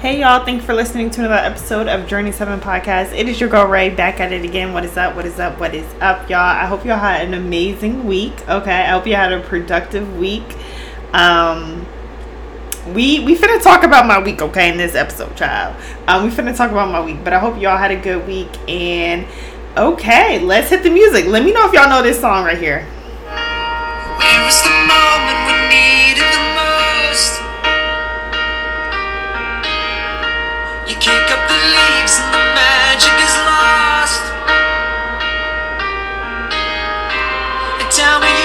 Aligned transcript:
Hey 0.00 0.20
y'all, 0.20 0.42
thanks 0.46 0.64
for 0.64 0.72
listening 0.72 1.10
to 1.10 1.20
another 1.26 1.34
episode 1.34 1.86
of 1.86 2.06
Journey 2.06 2.32
7 2.32 2.58
Podcast. 2.60 3.12
It 3.12 3.28
is 3.28 3.38
your 3.38 3.50
girl 3.50 3.66
Ray 3.66 3.90
back 3.90 4.18
at 4.18 4.32
it 4.32 4.46
again. 4.46 4.72
What 4.72 4.82
is 4.82 4.96
up? 4.96 5.14
What 5.14 5.26
is 5.26 5.38
up? 5.38 5.60
What 5.60 5.74
is 5.74 5.84
up, 6.00 6.30
y'all? 6.30 6.38
I 6.38 6.64
hope 6.64 6.86
y'all 6.86 6.96
had 6.96 7.28
an 7.28 7.34
amazing 7.34 8.06
week. 8.06 8.32
Okay. 8.48 8.72
I 8.72 8.92
hope 8.92 9.06
you 9.06 9.14
had 9.14 9.30
a 9.30 9.40
productive 9.40 10.16
week. 10.16 10.56
Um 11.12 11.86
we 12.94 13.20
we 13.20 13.36
finna 13.36 13.62
talk 13.62 13.82
about 13.82 14.06
my 14.06 14.18
week, 14.18 14.40
okay, 14.40 14.70
in 14.70 14.78
this 14.78 14.94
episode, 14.94 15.36
child. 15.36 15.76
Um, 16.08 16.24
we 16.24 16.30
finna 16.30 16.56
talk 16.56 16.70
about 16.70 16.90
my 16.90 17.02
week, 17.02 17.22
but 17.22 17.34
I 17.34 17.38
hope 17.38 17.60
y'all 17.60 17.76
had 17.76 17.90
a 17.90 18.00
good 18.00 18.26
week 18.26 18.48
and 18.70 19.26
okay, 19.76 20.38
let's 20.38 20.70
hit 20.70 20.82
the 20.82 20.88
music. 20.88 21.26
Let 21.26 21.44
me 21.44 21.52
know 21.52 21.68
if 21.68 21.74
y'all 21.74 21.90
know 21.90 22.02
this 22.02 22.18
song 22.18 22.46
right 22.46 22.56
here. 22.56 22.86
Where 23.26 24.44
was 24.46 24.62
the 24.62 24.70
moment 24.70 25.46
we 25.46 25.68
needed 25.68 26.24
the? 26.32 26.59
Kick 31.00 31.32
up 31.32 31.48
the 31.48 31.56
leaves 31.56 32.20
and 32.20 32.28
the 32.34 32.44
magic 32.52 33.16
is 33.24 33.34
lost. 33.48 34.20
Tell 37.90 38.20
me 38.20 38.39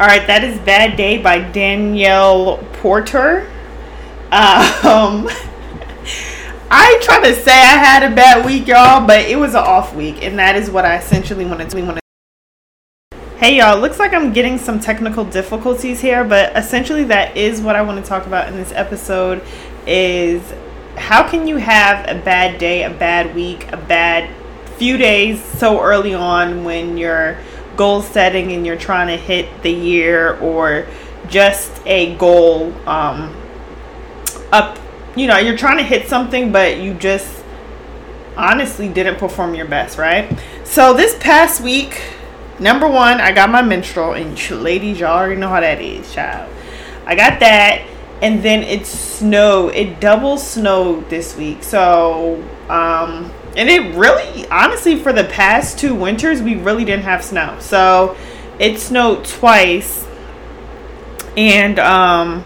All 0.00 0.06
right, 0.06 0.24
that 0.28 0.44
is 0.44 0.56
"Bad 0.60 0.96
Day" 0.96 1.18
by 1.20 1.40
Daniel 1.40 2.64
Powter. 2.74 3.46
Um, 4.30 5.28
I 6.70 7.00
try 7.02 7.20
to 7.24 7.34
say 7.34 7.50
I 7.50 7.76
had 7.76 8.04
a 8.04 8.14
bad 8.14 8.46
week, 8.46 8.68
y'all, 8.68 9.04
but 9.04 9.22
it 9.22 9.36
was 9.36 9.54
an 9.54 9.64
off 9.64 9.96
week, 9.96 10.22
and 10.22 10.38
that 10.38 10.54
is 10.54 10.70
what 10.70 10.84
I 10.84 10.98
essentially 10.98 11.44
wanted 11.44 11.70
to 11.70 11.82
want 11.82 11.98
to. 11.98 13.18
Hey 13.38 13.56
y'all, 13.56 13.76
looks 13.80 13.98
like 13.98 14.12
I'm 14.12 14.32
getting 14.32 14.56
some 14.56 14.78
technical 14.78 15.24
difficulties 15.24 16.00
here, 16.00 16.22
but 16.22 16.56
essentially 16.56 17.02
that 17.02 17.36
is 17.36 17.60
what 17.60 17.74
I 17.74 17.82
want 17.82 18.00
to 18.00 18.08
talk 18.08 18.24
about 18.24 18.46
in 18.46 18.54
this 18.54 18.70
episode 18.70 19.42
is 19.84 20.40
how 20.96 21.28
can 21.28 21.48
you 21.48 21.56
have 21.56 22.08
a 22.08 22.22
bad 22.22 22.60
day, 22.60 22.84
a 22.84 22.90
bad 22.90 23.34
week, 23.34 23.66
a 23.72 23.76
bad 23.76 24.30
few 24.76 24.96
days 24.96 25.42
so 25.42 25.80
early 25.80 26.14
on 26.14 26.62
when 26.62 26.96
you're 26.96 27.36
goal 27.78 28.02
setting 28.02 28.52
and 28.52 28.66
you're 28.66 28.76
trying 28.76 29.06
to 29.08 29.16
hit 29.16 29.62
the 29.62 29.72
year 29.72 30.36
or 30.40 30.86
just 31.28 31.72
a 31.86 32.14
goal 32.16 32.74
um, 32.86 33.34
up, 34.52 34.78
you 35.16 35.26
know, 35.26 35.38
you're 35.38 35.56
trying 35.56 35.78
to 35.78 35.84
hit 35.84 36.08
something 36.08 36.52
but 36.52 36.78
you 36.78 36.92
just 36.92 37.38
honestly 38.36 38.88
didn't 38.88 39.16
perform 39.16 39.54
your 39.54 39.66
best, 39.66 39.96
right? 39.96 40.38
So 40.64 40.92
this 40.92 41.16
past 41.18 41.62
week, 41.62 42.02
number 42.58 42.86
one, 42.86 43.20
I 43.20 43.32
got 43.32 43.50
my 43.50 43.62
menstrual, 43.62 44.12
and 44.12 44.38
ladies, 44.50 45.00
y'all 45.00 45.16
already 45.16 45.40
know 45.40 45.48
how 45.48 45.60
that 45.60 45.80
is, 45.80 46.12
child. 46.14 46.52
I 47.06 47.14
got 47.14 47.40
that, 47.40 47.86
and 48.22 48.42
then 48.42 48.62
it 48.62 48.86
snowed. 48.86 49.74
It 49.74 49.98
double 49.98 50.36
snowed 50.36 51.08
this 51.10 51.36
week. 51.36 51.62
So, 51.62 52.44
um, 52.68 53.32
and 53.58 53.68
it 53.68 53.96
really, 53.96 54.46
honestly, 54.48 54.96
for 54.96 55.12
the 55.12 55.24
past 55.24 55.78
two 55.78 55.94
winters, 55.94 56.40
we 56.40 56.54
really 56.54 56.84
didn't 56.84 57.02
have 57.02 57.24
snow. 57.24 57.56
So, 57.60 58.16
it 58.58 58.78
snowed 58.78 59.24
twice, 59.24 60.06
and 61.36 61.78
um, 61.78 62.44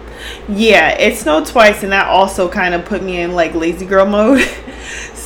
yeah, 0.48 0.90
it 0.98 1.16
snowed 1.16 1.46
twice, 1.46 1.82
and 1.82 1.92
that 1.92 2.06
also 2.08 2.48
kind 2.48 2.74
of 2.74 2.84
put 2.84 3.02
me 3.02 3.20
in 3.20 3.32
like 3.32 3.54
lazy 3.54 3.86
girl 3.86 4.06
mode. 4.06 4.48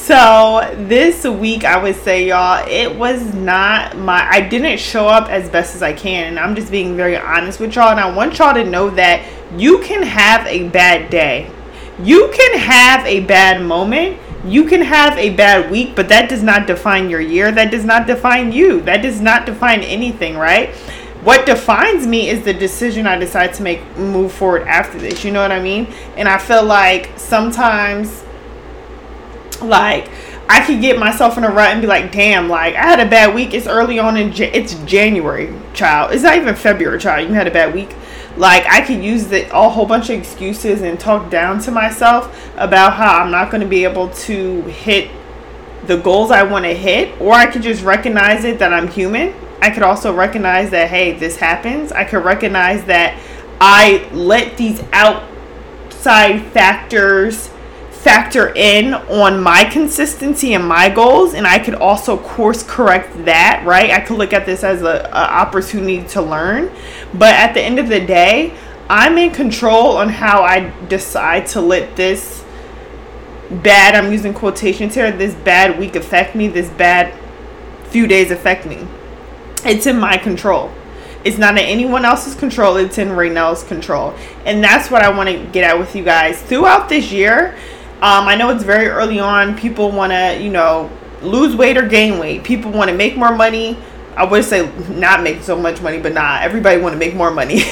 So 0.06 0.72
this 0.76 1.24
week, 1.24 1.64
I 1.64 1.82
would 1.82 1.96
say, 1.96 2.28
y'all, 2.28 2.64
it 2.68 2.96
was 2.96 3.34
not 3.34 3.96
my. 3.96 4.24
I 4.28 4.40
didn't 4.40 4.78
show 4.78 5.08
up 5.08 5.28
as 5.28 5.48
best 5.48 5.74
as 5.74 5.82
I 5.82 5.92
can, 5.92 6.28
and 6.28 6.38
I'm 6.38 6.54
just 6.54 6.70
being 6.70 6.96
very 6.96 7.16
honest 7.16 7.58
with 7.58 7.74
y'all. 7.74 7.90
And 7.90 7.98
I 7.98 8.14
want 8.14 8.38
y'all 8.38 8.54
to 8.54 8.64
know 8.64 8.90
that 8.90 9.24
you 9.56 9.80
can 9.80 10.02
have 10.02 10.46
a 10.46 10.68
bad 10.68 11.10
day, 11.10 11.50
you 12.00 12.30
can 12.32 12.58
have 12.58 13.04
a 13.04 13.20
bad 13.20 13.62
moment, 13.62 14.18
you 14.46 14.64
can 14.64 14.82
have 14.82 15.16
a 15.18 15.30
bad 15.30 15.70
week, 15.70 15.94
but 15.96 16.08
that 16.08 16.28
does 16.28 16.42
not 16.42 16.66
define 16.66 17.10
your 17.10 17.20
year. 17.20 17.50
That 17.52 17.70
does 17.70 17.84
not 17.84 18.06
define 18.06 18.52
you. 18.52 18.80
That 18.82 19.02
does 19.02 19.20
not 19.20 19.46
define 19.46 19.80
anything, 19.80 20.36
right? 20.36 20.74
What 21.24 21.44
defines 21.44 22.06
me 22.06 22.28
is 22.28 22.44
the 22.44 22.54
decision 22.54 23.06
I 23.06 23.18
decide 23.18 23.52
to 23.54 23.62
make 23.62 23.80
move 23.96 24.32
forward 24.32 24.62
after 24.68 24.98
this. 24.98 25.24
You 25.24 25.32
know 25.32 25.42
what 25.42 25.50
I 25.50 25.60
mean? 25.60 25.92
And 26.16 26.28
I 26.28 26.38
feel 26.38 26.64
like 26.64 27.10
sometimes 27.16 28.22
like 29.60 30.08
I 30.48 30.64
could 30.64 30.80
get 30.80 30.98
myself 30.98 31.36
in 31.36 31.44
a 31.44 31.50
rut 31.50 31.70
and 31.70 31.80
be 31.80 31.88
like, 31.88 32.12
damn, 32.12 32.48
like 32.48 32.74
I 32.76 32.82
had 32.82 33.00
a 33.00 33.10
bad 33.10 33.34
week. 33.34 33.54
It's 33.54 33.66
early 33.66 33.98
on 33.98 34.16
in 34.16 34.32
it's 34.32 34.74
January, 34.84 35.52
child. 35.74 36.12
It's 36.12 36.22
not 36.22 36.36
even 36.36 36.54
February, 36.54 37.00
child. 37.00 37.28
You 37.28 37.34
had 37.34 37.48
a 37.48 37.50
bad 37.50 37.74
week. 37.74 37.90
Like 38.36 38.66
I 38.66 38.82
could 38.82 39.02
use 39.02 39.28
the 39.28 39.48
a 39.56 39.68
whole 39.68 39.86
bunch 39.86 40.10
of 40.10 40.18
excuses 40.18 40.82
and 40.82 41.00
talk 41.00 41.30
down 41.30 41.60
to 41.60 41.70
myself 41.70 42.50
about 42.56 42.94
how 42.94 43.18
I'm 43.18 43.30
not 43.30 43.50
going 43.50 43.62
to 43.62 43.66
be 43.66 43.84
able 43.84 44.10
to 44.10 44.62
hit 44.62 45.10
the 45.86 45.96
goals 45.96 46.30
I 46.30 46.42
want 46.42 46.64
to 46.64 46.74
hit, 46.74 47.20
or 47.20 47.32
I 47.32 47.46
could 47.46 47.62
just 47.62 47.82
recognize 47.82 48.44
it 48.44 48.58
that 48.58 48.72
I'm 48.72 48.88
human. 48.88 49.34
I 49.62 49.70
could 49.70 49.82
also 49.82 50.14
recognize 50.14 50.70
that 50.70 50.90
hey, 50.90 51.12
this 51.12 51.36
happens. 51.36 51.92
I 51.92 52.04
could 52.04 52.24
recognize 52.24 52.84
that 52.84 53.18
I 53.60 54.08
let 54.12 54.56
these 54.58 54.82
outside 54.92 56.42
factors 56.52 57.50
factor 58.06 58.54
in 58.54 58.94
on 58.94 59.42
my 59.42 59.64
consistency 59.64 60.54
and 60.54 60.64
my 60.64 60.88
goals 60.88 61.34
and 61.34 61.44
i 61.44 61.58
could 61.58 61.74
also 61.74 62.16
course 62.16 62.62
correct 62.62 63.24
that 63.24 63.64
right? 63.66 63.90
I 63.90 63.98
could 63.98 64.16
look 64.16 64.32
at 64.32 64.46
this 64.46 64.62
as 64.62 64.82
a, 64.82 65.12
opportunity 65.12 66.06
to 66.10 66.22
learn. 66.22 66.70
But 67.12 67.34
at 67.34 67.52
the 67.52 67.60
end 67.60 67.80
of 67.80 67.88
the 67.88 67.98
day 67.98 68.56
i'm 68.88 69.18
in 69.18 69.32
control 69.32 69.96
on 69.96 70.08
how 70.08 70.44
i 70.44 70.72
decide 70.86 71.48
to 71.48 71.60
let 71.60 71.96
this 71.96 72.44
bad 73.50 73.96
i'm 73.96 74.12
using 74.12 74.32
quotations 74.32 74.94
here 74.94 75.10
this 75.10 75.34
bad 75.34 75.76
week 75.76 75.96
affect 75.96 76.36
me 76.36 76.46
this 76.46 76.70
bad 76.70 77.12
few 77.86 78.06
days 78.06 78.30
affect 78.30 78.66
me. 78.66 78.86
It's 79.64 79.86
in 79.86 79.98
my 79.98 80.16
control. 80.16 80.70
It's 81.24 81.38
not 81.38 81.54
in 81.54 81.64
anyone 81.64 82.04
else's 82.04 82.36
control 82.36 82.76
it's 82.76 82.98
in 82.98 83.08
Raynell's 83.08 83.64
control. 83.64 84.14
And 84.44 84.62
that's 84.62 84.92
what 84.92 85.02
i 85.02 85.10
want 85.10 85.28
to 85.28 85.44
get 85.46 85.64
at 85.64 85.76
with 85.76 85.96
you 85.96 86.04
guys. 86.04 86.40
Throughout 86.40 86.88
this 86.88 87.10
year 87.10 87.56
um, 88.02 88.28
I 88.28 88.34
know 88.34 88.50
it's 88.50 88.62
very 88.62 88.88
early 88.88 89.18
on. 89.18 89.56
People 89.56 89.90
want 89.90 90.12
to, 90.12 90.38
you 90.38 90.50
know, 90.50 90.90
lose 91.22 91.56
weight 91.56 91.78
or 91.78 91.88
gain 91.88 92.18
weight. 92.18 92.44
People 92.44 92.70
want 92.70 92.90
to 92.90 92.96
make 92.96 93.16
more 93.16 93.34
money. 93.34 93.78
I 94.16 94.24
would 94.24 94.44
say 94.44 94.70
not 94.90 95.22
make 95.22 95.42
so 95.42 95.56
much 95.56 95.80
money, 95.80 95.98
but 95.98 96.12
nah, 96.12 96.38
everybody 96.40 96.80
want 96.80 96.92
to 96.92 96.98
make 97.04 97.14
more 97.14 97.30
money. 97.30 97.62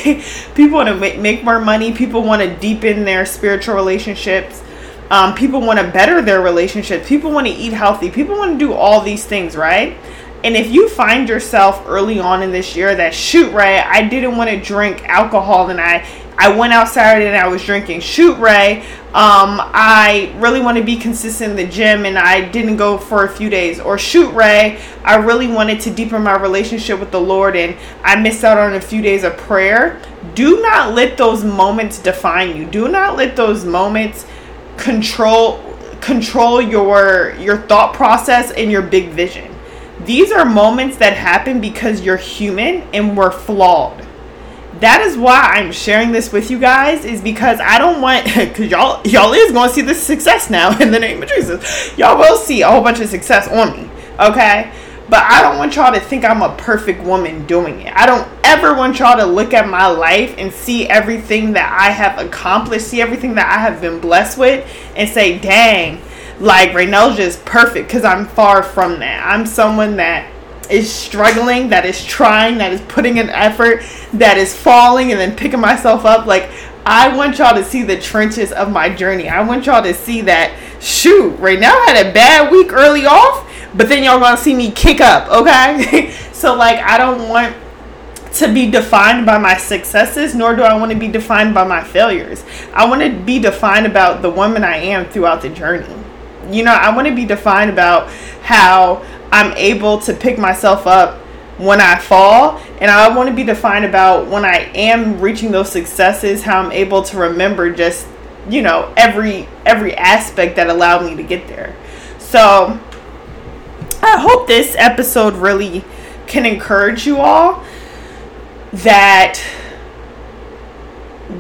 people 0.55 0.79
want 0.79 0.89
to 0.89 0.95
make, 0.95 1.19
make 1.19 1.45
more 1.45 1.61
money. 1.61 1.93
People 1.93 2.23
want 2.23 2.41
to 2.41 2.57
deepen 2.57 3.05
their 3.05 3.27
spiritual 3.27 3.75
relationships. 3.75 4.63
Um, 5.11 5.35
people 5.35 5.61
want 5.61 5.79
to 5.79 5.91
better 5.91 6.23
their 6.23 6.41
relationships. 6.41 7.07
People 7.07 7.31
want 7.31 7.47
to 7.47 7.53
eat 7.53 7.75
healthy. 7.75 8.11
People 8.11 8.37
want 8.37 8.53
to 8.53 8.59
do 8.59 8.73
all 8.73 9.03
these 9.03 9.27
things, 9.27 9.55
right? 9.57 9.99
And 10.43 10.57
if 10.57 10.71
you 10.71 10.89
find 10.91 11.29
yourself 11.29 11.85
early 11.87 12.19
on 12.19 12.43
in 12.43 12.53
this 12.53 12.77
year 12.77 12.95
that 12.95 13.15
shoot 13.15 13.51
right, 13.53 13.85
I 13.85 14.09
didn't 14.09 14.37
want 14.37 14.51
to 14.51 14.61
drink 14.61 15.03
alcohol 15.09 15.71
and 15.71 15.81
I 15.81 16.07
I 16.37 16.55
went 16.55 16.73
out 16.73 16.89
Saturday 16.89 17.27
and 17.27 17.37
I 17.37 17.47
was 17.47 17.65
drinking. 17.65 18.01
Shoot, 18.01 18.39
Ray. 18.39 18.81
Um, 19.15 19.61
I 19.63 20.35
really 20.39 20.61
want 20.61 20.77
to 20.77 20.83
be 20.83 20.97
consistent 20.97 21.51
in 21.51 21.57
the 21.57 21.67
gym 21.67 22.05
and 22.05 22.19
I 22.19 22.49
didn't 22.49 22.77
go 22.77 22.99
for 22.99 23.25
a 23.25 23.29
few 23.29 23.49
days. 23.49 23.79
Or 23.79 23.97
shoot, 23.97 24.33
Ray. 24.33 24.83
I 25.05 25.17
really 25.17 25.47
wanted 25.47 25.81
to 25.83 25.91
deepen 25.91 26.23
my 26.23 26.37
relationship 26.37 26.99
with 26.99 27.13
the 27.13 27.21
Lord 27.21 27.55
and 27.55 27.77
I 28.03 28.17
missed 28.17 28.43
out 28.43 28.59
on 28.59 28.75
a 28.75 28.81
few 28.81 29.01
days 29.03 29.23
of 29.23 29.37
prayer. 29.37 30.01
Do 30.35 30.61
not 30.63 30.95
let 30.95 31.17
those 31.17 31.45
moments 31.45 32.01
define 32.01 32.57
you. 32.57 32.67
Do 32.67 32.89
not 32.89 33.17
let 33.17 33.37
those 33.37 33.65
moments 33.65 34.27
control 34.77 35.61
control 36.01 36.61
your 36.61 37.35
your 37.39 37.57
thought 37.57 37.95
process 37.95 38.51
and 38.51 38.71
your 38.71 38.83
big 38.83 39.11
vision. 39.11 39.55
These 40.05 40.33
are 40.33 40.45
moments 40.45 40.97
that 40.99 41.17
happen 41.17 41.61
because 41.61 42.01
you're 42.03 42.17
human 42.17 42.83
and 42.93 43.17
we're 43.17 43.31
flawed 43.31 44.05
that 44.85 45.01
is 45.01 45.17
why 45.17 45.41
I'm 45.55 45.73
sharing 45.73 46.13
this 46.13 46.33
with 46.33 46.51
you 46.51 46.59
guys 46.59 47.05
is 47.05 47.21
because 47.21 47.59
I 47.61 47.79
don't 47.79 48.01
want 48.01 48.25
because 48.35 48.71
y'all 48.71 49.07
y'all 49.07 49.33
is 49.33 49.53
to 49.53 49.69
see 49.71 49.83
the 49.83 49.95
success 49.95 50.51
now 50.51 50.79
in 50.81 50.91
the 50.91 51.01
name 51.01 51.23
of 51.23 51.29
Jesus. 51.29 51.97
Y'all 51.97 52.19
will 52.19 52.37
see 52.37 52.63
a 52.63 52.69
whole 52.69 52.83
bunch 52.83 53.01
of 53.01 53.09
success 53.09 53.49
on 53.49 53.73
me, 53.73 53.91
okay? 54.21 54.73
But 55.09 55.23
I 55.23 55.43
don't 55.43 55.59
want 55.59 55.77
y'all 55.77 55.93
to 55.93 56.01
think 56.01 56.25
I'm 56.25 56.43
a 56.43 56.57
perfect 56.57 57.03
woman 57.03 57.47
doing 57.47 57.83
it. 57.83 57.93
I 57.95 58.07
don't 58.07 58.27
ever 58.43 58.75
want 58.75 58.99
y'all 58.99 59.19
to 59.19 59.27
look 59.27 59.53
at 59.53 59.69
my 59.69 59.87
life 59.87 60.35
and 60.39 60.53
see 60.53 60.89
everything 60.89 61.53
that 61.53 61.77
I 61.79 61.91
have 61.91 62.19
accomplished, 62.19 62.87
see 62.87 63.03
everything 63.03 63.35
that 63.35 63.51
I 63.53 63.61
have 63.61 63.83
been 63.83 64.01
blessed 64.01 64.39
with, 64.39 64.67
and 64.97 65.09
say, 65.09 65.39
dang, 65.39 66.01
like 66.41 66.71
Raynell's 66.71 67.17
just 67.17 67.45
perfect 67.45 67.89
because 67.89 68.05
I'm 68.05 68.27
far 68.27 68.63
from 68.63 68.99
that. 69.01 69.27
I'm 69.27 69.45
someone 69.45 69.97
that 69.97 70.31
is 70.75 70.93
struggling, 70.93 71.69
that 71.69 71.87
is 71.87 72.05
trying, 72.05 72.59
that 72.59 72.73
is 72.73 72.81
putting 72.83 73.21
an 73.21 73.31
effort, 73.31 73.85
that 74.13 74.37
is 74.37 74.55
falling 74.55 75.13
and 75.13 75.21
then 75.21 75.37
picking 75.37 75.61
myself 75.61 76.05
up. 76.05 76.27
Like, 76.27 76.51
I 76.85 77.17
want 77.17 77.39
y'all 77.39 77.55
to 77.55 77.65
see 77.65 77.83
the 77.83 77.99
trenches 77.99 78.51
of 78.51 78.73
my 78.73 78.89
journey. 78.89 79.29
I 79.29 79.43
want 79.47 79.67
y'all 79.67 79.83
to 79.83 79.95
see 79.95 80.21
that, 80.23 80.53
shoot, 80.81 81.31
right 81.37 81.61
now 81.61 81.79
I 81.79 81.93
had 81.93 82.07
a 82.07 82.13
bad 82.13 82.51
week 82.51 82.73
early 82.73 83.07
off, 83.07 83.49
but 83.75 83.89
then 83.89 84.03
y'all 84.03 84.19
gonna 84.19 84.37
see 84.37 84.55
me 84.55 84.73
kick 84.73 85.01
up, 85.01 85.31
okay? 85.31 86.11
so, 86.33 86.55
like, 86.57 86.79
I 86.79 86.99
don't 86.99 87.29
want 87.29 87.55
to 88.35 88.53
be 88.53 88.69
defined 88.69 89.25
by 89.25 89.39
my 89.39 89.57
successes, 89.57 90.35
nor 90.35 90.57
do 90.57 90.63
I 90.63 90.77
want 90.77 90.91
to 90.91 90.99
be 90.99 91.07
defined 91.07 91.55
by 91.55 91.63
my 91.63 91.85
failures. 91.85 92.45
I 92.73 92.85
want 92.89 93.01
to 93.01 93.11
be 93.11 93.39
defined 93.39 93.87
about 93.87 94.23
the 94.23 94.31
woman 94.31 94.65
I 94.65 94.79
am 94.79 95.07
throughout 95.07 95.41
the 95.41 95.51
journey. 95.51 96.04
You 96.53 96.65
know, 96.65 96.73
I 96.73 96.95
want 96.95 97.09
to 97.09 97.15
be 97.15 97.25
defined 97.25 97.71
about 97.71 98.11
how 98.43 99.05
I'm 99.33 99.53
able 99.57 99.99
to 100.01 100.15
pick 100.15 100.39
myself 100.39 100.87
up 100.87 101.19
when 101.59 101.81
I 101.81 101.99
fall. 101.99 102.61
And 102.81 102.91
I 102.91 103.15
want 103.15 103.29
to 103.29 103.35
be 103.35 103.45
defined 103.45 103.85
about 103.85 104.29
when 104.29 104.45
I 104.45 104.71
am 104.75 105.21
reaching 105.21 105.51
those 105.51 105.71
successes, 105.71 106.43
how 106.43 106.61
I'm 106.61 106.73
able 106.73 107.03
to 107.05 107.17
remember 107.17 107.73
just, 107.73 108.07
you 108.49 108.63
know, 108.63 108.93
every 108.97 109.49
every 109.65 109.95
aspect 109.95 110.57
that 110.57 110.69
allowed 110.69 111.07
me 111.07 111.17
to 111.17 111.23
get 111.23 111.47
there. 111.49 111.75
So 112.19 112.79
I 114.03 114.19
hope 114.19 114.47
this 114.47 114.75
episode 114.79 115.35
really 115.35 115.85
can 116.27 116.45
encourage 116.45 117.07
you 117.07 117.19
all 117.19 117.65
that 118.73 119.41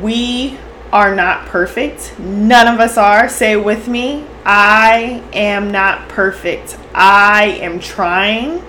we 0.00 0.58
are 0.94 1.12
not 1.12 1.46
perfect. 1.46 2.16
None 2.20 2.72
of 2.72 2.78
us 2.78 2.96
are. 2.96 3.28
Say 3.28 3.52
it 3.52 3.64
with 3.64 3.88
me. 3.88 4.24
I 4.44 5.24
am 5.32 5.72
not 5.72 6.08
perfect. 6.08 6.78
I 6.94 7.58
am 7.60 7.80
trying. 7.80 8.62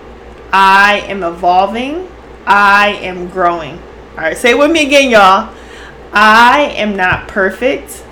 I 0.52 1.02
am 1.08 1.22
evolving. 1.22 2.10
I 2.48 2.94
am 3.02 3.30
growing. 3.30 3.78
All 4.18 4.24
right, 4.24 4.36
say 4.36 4.52
it 4.52 4.58
with 4.58 4.72
me 4.72 4.88
again, 4.88 5.12
y'all. 5.12 5.54
I 6.12 6.74
am 6.76 6.96
not 6.96 7.28
perfect. 7.28 8.04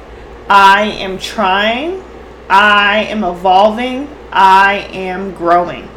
I 0.47 0.83
am 0.83 1.17
trying. 1.17 2.03
I 2.47 3.05
am 3.05 3.23
evolving. 3.23 4.07
I 4.31 4.89
am 4.91 5.33
growing. 5.33 5.89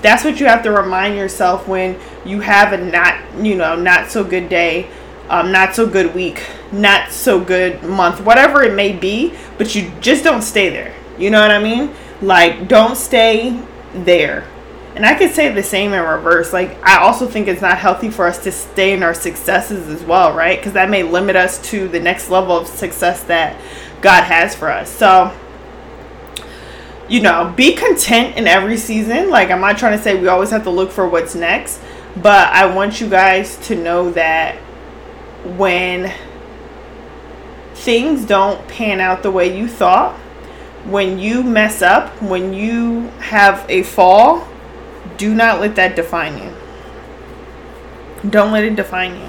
That's 0.00 0.24
what 0.24 0.40
you 0.40 0.46
have 0.46 0.62
to 0.62 0.70
remind 0.70 1.16
yourself 1.16 1.68
when 1.68 1.98
you 2.24 2.40
have 2.40 2.72
a 2.72 2.78
not, 2.78 3.44
you 3.44 3.56
know, 3.56 3.76
not 3.76 4.10
so 4.10 4.24
good 4.24 4.48
day, 4.48 4.88
um, 5.28 5.52
not 5.52 5.74
so 5.74 5.86
good 5.86 6.14
week, 6.14 6.42
not 6.72 7.10
so 7.10 7.40
good 7.40 7.82
month, 7.82 8.20
whatever 8.20 8.62
it 8.62 8.74
may 8.74 8.92
be, 8.92 9.34
but 9.56 9.74
you 9.74 9.90
just 10.00 10.24
don't 10.24 10.42
stay 10.42 10.68
there. 10.68 10.94
You 11.18 11.30
know 11.30 11.40
what 11.40 11.50
I 11.50 11.62
mean? 11.62 11.94
Like, 12.20 12.68
don't 12.68 12.96
stay 12.96 13.60
there. 13.94 14.46
And 14.94 15.06
I 15.06 15.14
could 15.14 15.30
say 15.30 15.52
the 15.52 15.62
same 15.62 15.92
in 15.92 16.02
reverse. 16.02 16.52
Like, 16.52 16.76
I 16.84 16.98
also 16.98 17.26
think 17.28 17.46
it's 17.46 17.62
not 17.62 17.78
healthy 17.78 18.10
for 18.10 18.26
us 18.26 18.42
to 18.44 18.52
stay 18.52 18.92
in 18.92 19.02
our 19.02 19.14
successes 19.14 19.88
as 19.88 20.02
well, 20.02 20.34
right? 20.34 20.58
Because 20.58 20.72
that 20.72 20.90
may 20.90 21.02
limit 21.02 21.36
us 21.36 21.60
to 21.70 21.88
the 21.88 22.00
next 22.00 22.30
level 22.30 22.56
of 22.56 22.66
success 22.66 23.22
that 23.24 23.60
God 24.02 24.24
has 24.24 24.54
for 24.56 24.70
us. 24.70 24.90
So, 24.90 25.32
you 27.08 27.20
know, 27.20 27.52
be 27.56 27.74
content 27.74 28.36
in 28.36 28.46
every 28.46 28.76
season. 28.76 29.30
Like, 29.30 29.50
I'm 29.50 29.60
not 29.60 29.78
trying 29.78 29.96
to 29.96 30.02
say 30.02 30.20
we 30.20 30.28
always 30.28 30.50
have 30.50 30.64
to 30.64 30.70
look 30.70 30.90
for 30.90 31.08
what's 31.08 31.34
next, 31.34 31.80
but 32.16 32.52
I 32.52 32.66
want 32.74 33.00
you 33.00 33.08
guys 33.08 33.56
to 33.68 33.76
know 33.76 34.10
that 34.12 34.56
when 35.56 36.12
things 37.88 38.26
don't 38.26 38.68
pan 38.68 39.00
out 39.00 39.22
the 39.22 39.30
way 39.30 39.56
you 39.56 39.66
thought, 39.66 40.14
when 40.84 41.18
you 41.18 41.42
mess 41.42 41.80
up, 41.80 42.10
when 42.20 42.52
you 42.52 43.08
have 43.18 43.64
a 43.70 43.82
fall, 43.82 44.46
do 45.16 45.34
not 45.34 45.58
let 45.58 45.74
that 45.76 45.96
define 45.96 46.36
you. 46.36 46.52
Don't 48.28 48.52
let 48.52 48.62
it 48.62 48.76
define 48.76 49.18
you. 49.18 49.28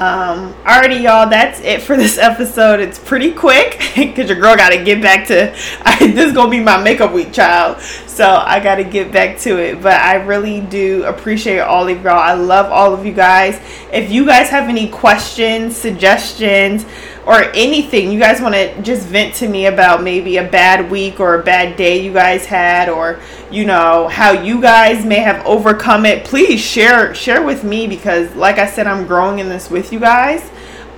Um, 0.00 0.54
alrighty, 0.64 1.02
y'all, 1.02 1.28
that's 1.28 1.60
it 1.60 1.82
for 1.82 1.94
this 1.94 2.16
episode. 2.16 2.80
It's 2.80 2.98
pretty 2.98 3.32
quick 3.32 3.78
because 3.94 4.30
your 4.30 4.40
girl 4.40 4.56
got 4.56 4.70
to 4.70 4.82
get 4.82 5.02
back 5.02 5.28
to. 5.28 5.54
I, 5.82 5.98
this 6.14 6.26
is 6.28 6.32
gonna 6.32 6.50
be 6.50 6.58
my 6.58 6.82
makeup 6.82 7.12
week, 7.12 7.34
child. 7.34 7.80
So 7.80 8.26
I 8.26 8.60
got 8.60 8.76
to 8.76 8.84
get 8.84 9.12
back 9.12 9.38
to 9.40 9.58
it. 9.58 9.82
But 9.82 10.00
I 10.00 10.14
really 10.14 10.62
do 10.62 11.04
appreciate 11.04 11.58
all 11.58 11.86
of 11.86 12.02
y'all. 12.02 12.18
I 12.18 12.32
love 12.32 12.72
all 12.72 12.94
of 12.94 13.04
you 13.04 13.12
guys. 13.12 13.60
If 13.92 14.10
you 14.10 14.24
guys 14.24 14.48
have 14.48 14.70
any 14.70 14.88
questions, 14.88 15.76
suggestions, 15.76 16.86
or 17.26 17.42
anything. 17.54 18.10
You 18.10 18.18
guys 18.18 18.40
want 18.40 18.54
to 18.54 18.82
just 18.82 19.06
vent 19.06 19.34
to 19.36 19.48
me 19.48 19.66
about 19.66 20.02
maybe 20.02 20.38
a 20.38 20.48
bad 20.48 20.90
week 20.90 21.20
or 21.20 21.40
a 21.40 21.42
bad 21.42 21.76
day 21.76 22.02
you 22.02 22.12
guys 22.12 22.46
had 22.46 22.88
or 22.88 23.20
you 23.50 23.64
know 23.64 24.08
how 24.08 24.32
you 24.32 24.60
guys 24.60 25.04
may 25.04 25.18
have 25.18 25.44
overcome 25.44 26.06
it. 26.06 26.24
Please 26.24 26.60
share 26.60 27.14
share 27.14 27.42
with 27.42 27.62
me 27.64 27.86
because 27.86 28.34
like 28.34 28.58
i 28.58 28.66
said 28.66 28.86
i'm 28.86 29.06
growing 29.06 29.38
in 29.38 29.48
this 29.48 29.70
with 29.70 29.92
you 29.92 30.00
guys. 30.00 30.42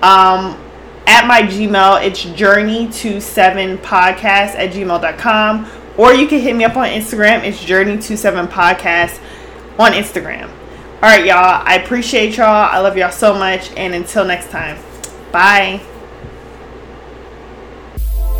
Um 0.01 0.59
at 1.05 1.27
my 1.27 1.41
gmail 1.41 2.05
it's 2.05 2.23
journey 2.23 2.87
to 2.87 3.19
seven 3.19 3.77
podcast 3.79 4.55
at 4.55 4.71
gmail.com 4.71 5.69
or 5.97 6.13
you 6.13 6.27
can 6.27 6.39
hit 6.39 6.55
me 6.55 6.63
up 6.63 6.77
on 6.77 6.87
instagram 6.87 7.43
it's 7.43 7.61
journey 7.61 7.97
to 7.97 8.15
seven 8.15 8.47
podcast 8.47 9.19
on 9.77 9.91
instagram. 9.91 10.49
All 10.95 11.09
right 11.09 11.25
y'all 11.25 11.61
i 11.65 11.75
appreciate 11.75 12.37
y'all. 12.37 12.47
I 12.47 12.79
love 12.79 12.95
y'all 12.95 13.11
so 13.11 13.33
much 13.33 13.71
and 13.75 13.93
until 13.93 14.23
next 14.23 14.49
time. 14.49 14.77
Bye 15.33 15.92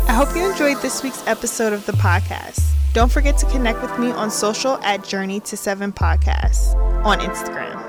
I 0.06 0.12
hope 0.12 0.36
you 0.36 0.50
enjoyed 0.50 0.80
this 0.82 1.02
week's 1.02 1.26
episode 1.26 1.72
of 1.72 1.86
the 1.86 1.92
podcast. 1.92 2.62
Don't 2.92 3.10
forget 3.10 3.36
to 3.38 3.46
connect 3.46 3.82
with 3.82 3.98
me 3.98 4.10
on 4.12 4.30
social 4.30 4.76
at 4.84 5.02
Journey 5.02 5.40
to 5.40 5.56
Seven 5.56 5.92
Podcasts 5.92 6.74
on 7.04 7.18
Instagram. 7.20 7.80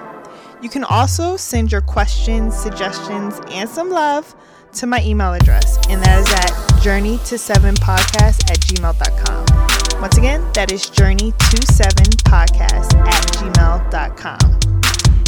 You 0.63 0.69
can 0.69 0.83
also 0.85 1.37
send 1.37 1.71
your 1.71 1.81
questions, 1.81 2.55
suggestions, 2.55 3.39
and 3.51 3.69
some 3.69 3.89
love 3.89 4.33
to 4.73 4.87
my 4.87 5.03
email 5.03 5.33
address, 5.33 5.77
and 5.89 6.01
that 6.03 6.19
is 6.19 6.33
at 6.33 6.81
journey 6.81 7.19
to 7.25 7.37
seven 7.37 7.75
podcast 7.75 8.49
at 8.49 8.59
gmail.com. 8.61 10.01
Once 10.01 10.17
again, 10.17 10.41
that 10.53 10.71
is 10.71 10.89
journey 10.89 11.31
to 11.31 11.73
seven 11.73 12.05
podcast 12.25 12.95
at 12.95 13.23
gmail.com. 13.33 14.59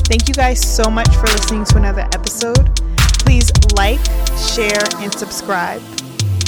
Thank 0.06 0.27
you 0.27 0.34
guys 0.34 0.60
so 0.60 0.89
much 0.89 1.10
for 1.15 1.27
listening 1.27 1.65
to 1.65 1.77
another 1.77 2.08
episode. 2.13 2.75
Please 3.20 3.51
like, 3.75 4.03
share, 4.38 4.84
and 5.01 5.13
subscribe. 5.13 5.82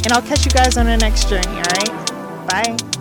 And 0.04 0.14
I'll 0.14 0.22
catch 0.22 0.46
you 0.46 0.52
guys 0.52 0.78
on 0.78 0.86
the 0.86 0.98
next 0.98 1.30
journey, 1.30 1.48
alright? 1.48 2.48
Bye. 2.48 2.99